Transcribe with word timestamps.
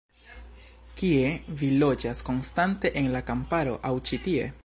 Kie 1.01 1.27
vi 1.59 1.69
loĝas 1.83 2.23
konstante, 2.31 2.93
en 3.03 3.13
la 3.17 3.23
kamparo 3.31 3.79
aŭ 3.91 3.93
ĉi 4.11 4.23
tie? 4.27 4.53